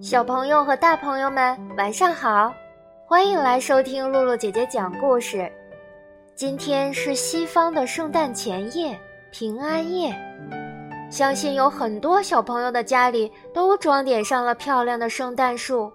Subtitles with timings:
[0.00, 2.52] 小朋友和大朋友们，晚上好！
[3.06, 5.50] 欢迎来收听露露姐姐讲故事。
[6.34, 8.98] 今天是西方的圣诞前夜，
[9.30, 10.12] 平安夜。
[11.08, 15.92] 相信有很多小朋友的家里都装点上了漂亮的圣诞树。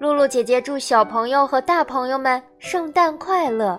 [0.00, 3.78] 露露姐姐祝小朋友和大朋友们圣诞快乐！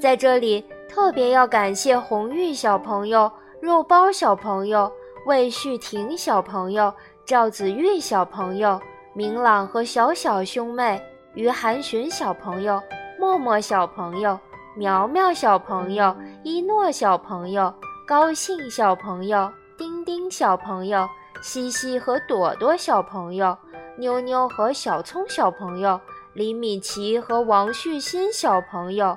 [0.00, 3.30] 在这里特别要感谢红玉小朋友、
[3.60, 4.90] 肉包小朋友、
[5.24, 6.92] 魏旭婷小朋友。
[7.24, 8.80] 赵子玉小朋友、
[9.14, 11.00] 明朗和小小兄妹、
[11.34, 12.82] 于涵寻小朋友、
[13.16, 14.36] 默默小朋友、
[14.74, 17.72] 苗苗小朋友、一诺小朋友、
[18.04, 21.08] 高兴小朋友、丁丁小朋友、
[21.40, 23.56] 西西和朵朵小朋友、
[23.96, 26.00] 妞妞和小聪小朋友、
[26.32, 29.16] 李米奇和王旭新小朋友，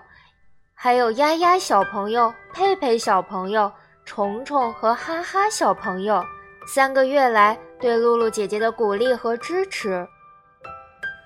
[0.74, 3.72] 还有丫丫小朋友、佩佩小朋友、
[4.04, 6.22] 虫虫和哈哈小朋友。
[6.68, 10.06] 三个月来对露露姐姐的鼓励和支持，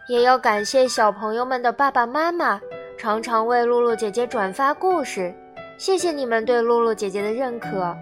[0.10, 2.60] 也要感谢小朋友们的爸爸妈妈，
[2.98, 5.34] 常常为露露姐姐转发故事，
[5.78, 7.96] 谢谢你们对露露姐姐的认可。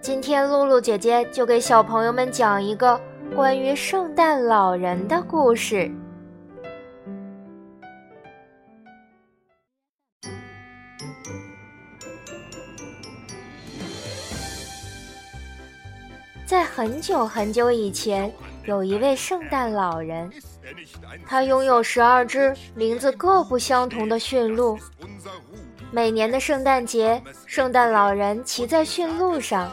[0.00, 2.98] 今天露露姐姐就给小朋友们讲一个
[3.34, 5.90] 关于圣诞老人的故事。
[16.46, 18.32] 在很久很久以前，
[18.64, 20.30] 有一位圣诞老人，
[21.26, 24.78] 他拥有十二只名字各不相同的驯鹿。
[25.90, 29.70] 每年的圣诞节，圣诞老人骑在驯鹿上，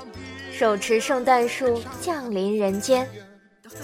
[0.51, 3.07] 手持圣诞树降临人间。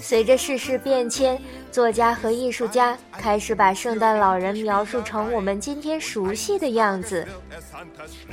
[0.01, 1.39] 随着世事变迁，
[1.71, 7.27] 作家和艺术家开始把圣诞老人描述成我们今天熟悉的样子：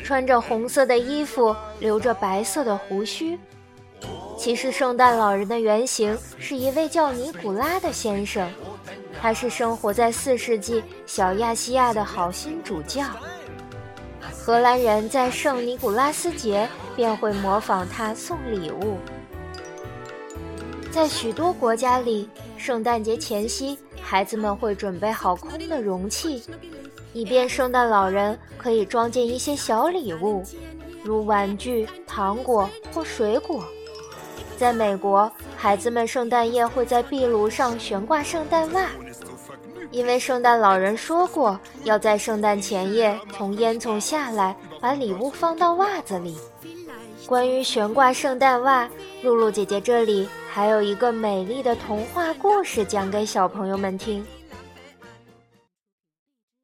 [0.04, 3.38] 穿着红色的衣服，留着白色的胡须。
[4.38, 8.48] 其实，圣诞老人的原型是一位叫尼古拉的先生，
[9.20, 13.02] 他是生活在四世纪小亚细亚的好心主教。
[14.30, 18.98] 荷兰人在圣尼古拉斯节便会模仿他送礼物。
[20.96, 22.26] 在许多国家里，
[22.56, 26.42] 圣诞节前夕，孩子们会准备好空的容器，
[27.12, 30.42] 以便圣诞老人可以装进一些小礼物，
[31.02, 33.62] 如玩具、糖果或水果。
[34.56, 38.86] 在美国，孩子们圣诞夜会在壁炉上悬挂圣诞袜，
[39.90, 46.38] 因为圣诞老人说过要在圣诞前夜从烟囱下来，把礼物放到袜子里。
[47.26, 48.88] 关于悬挂圣诞袜，
[49.20, 54.24] 露露姐姐这里还有一个美丽的童话故事讲给小朋友们听。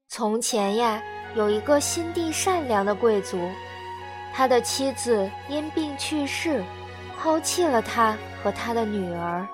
[0.09, 1.03] 从前呀，
[1.35, 3.37] 有一个心地善良的贵族，
[4.33, 6.63] 他的妻子因病去世。
[7.19, 9.47] 抛弃了他和他的女儿。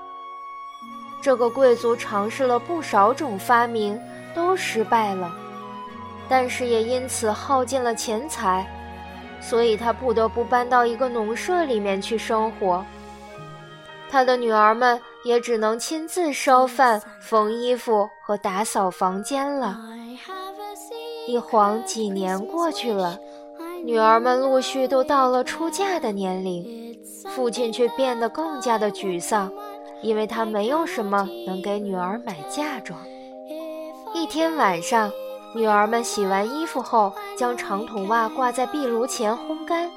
[1.22, 3.98] 这个贵族尝试了不少种发明，
[4.34, 5.30] 都失败了，
[6.28, 8.66] 但是也因此耗尽了钱财，
[9.40, 12.84] 所以他不得不搬到一个农舍里面去生活。
[14.10, 19.78] 他的女儿们也只能亲自烧饭、缝衣服和打扫房间了。
[21.26, 23.18] 一晃几年过去了，
[23.84, 26.88] 女儿们陆续都到了出嫁的年龄。
[27.34, 29.52] 父亲却变得更加的沮丧，
[30.02, 32.98] 因为他没有什么能给女儿买嫁妆。
[34.14, 35.12] 一天晚上，
[35.54, 39.90] 女儿们洗完衣服后，将长筒袜挂在壁炉前烘干。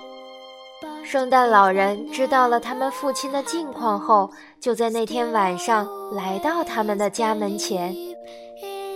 [1.03, 7.95] 圣诞老人知道了他们父亲的近况后，就在那天晚上来到他们的家门前。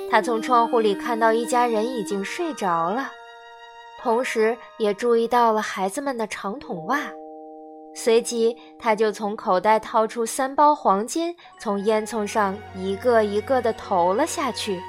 [0.10, 3.12] 他从窗户里看到一家人已经睡着了，
[4.02, 7.00] 同时也注意到了孩子们的长筒袜。
[7.94, 14.82] 随即，他就从口袋掏出三包黄金，从烟囱上一个一个地投了下去，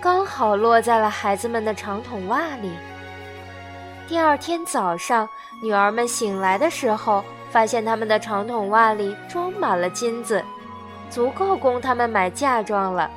[0.00, 2.72] 刚好落在了孩子们的长筒袜里。
[4.06, 5.28] 第二天早上，
[5.60, 10.42] 女儿们醒来的时候，发现他们的长筒袜里装满了金子，
[11.10, 13.10] 足够供他们买嫁妆了。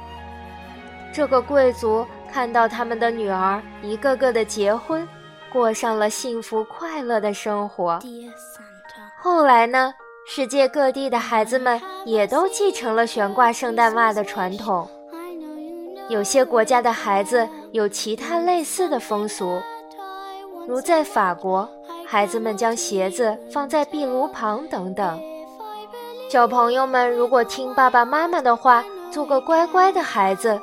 [1.13, 5.07] 这个贵族看到他们的女儿一个个的结婚，
[5.51, 7.99] 过上了幸福快乐的生活。
[9.17, 9.93] 后来呢？
[10.27, 14.87] 世界各地的孩子们也都继承了悬挂圣诞袜的传统。
[16.11, 19.61] 有些国家的孩子有其他类似的风俗，
[20.67, 21.65] 如在法国，
[22.05, 25.17] 孩子们将鞋子放在壁炉旁等等。
[26.29, 30.59] 小朋友们如果听爸爸妈妈的话，做个乖乖的孩子，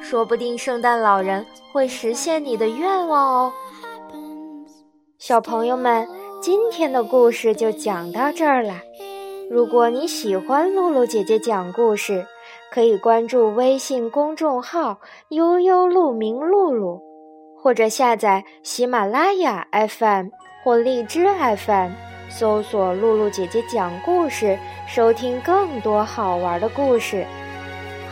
[0.00, 3.52] 说不定圣诞老人会实现你的愿望哦。
[5.16, 6.08] 小朋友们，
[6.42, 8.74] 今天的故事就讲到这儿了。
[9.48, 12.26] 如果你喜欢露露姐姐讲故事，
[12.70, 14.98] 可以关注微信公众号
[15.30, 17.00] “悠悠鹿鸣露露”，
[17.60, 20.28] 或者下载喜马拉雅 FM
[20.62, 21.26] 或荔枝
[21.56, 21.92] FM，
[22.28, 27.24] 搜索“露露姐姐讲故事”，收听更多好玩的故事。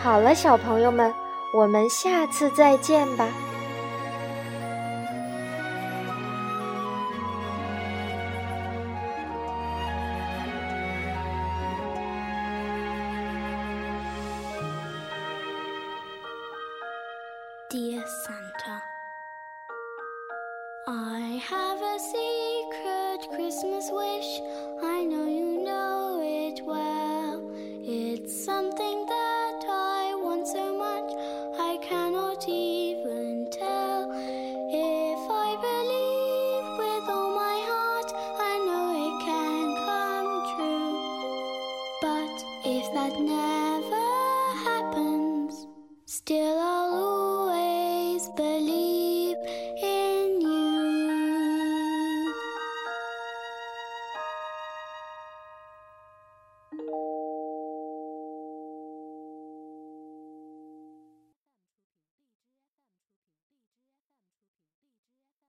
[0.02, 1.12] 好了，小朋友们，
[1.54, 3.28] 我们下次再见吧。
[17.68, 18.80] Dear Santa,
[20.86, 24.40] I have a secret Christmas wish.
[24.84, 27.50] I know you know it well.
[27.82, 31.10] It's something that I want so much,
[31.58, 34.12] I cannot even tell.
[34.12, 40.94] If I believe with all my heart, I know it can come true.
[42.00, 44.06] But if that never
[44.62, 45.66] happens,
[46.04, 46.75] still I